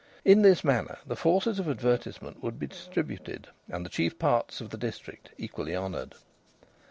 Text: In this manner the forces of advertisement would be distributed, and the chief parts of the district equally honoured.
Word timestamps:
In 0.25 0.41
this 0.41 0.63
manner 0.63 0.97
the 1.05 1.15
forces 1.15 1.59
of 1.59 1.69
advertisement 1.69 2.41
would 2.41 2.57
be 2.57 2.65
distributed, 2.65 3.49
and 3.69 3.85
the 3.85 3.89
chief 3.91 4.17
parts 4.17 4.59
of 4.59 4.71
the 4.71 4.77
district 4.79 5.29
equally 5.37 5.75
honoured. 5.75 6.15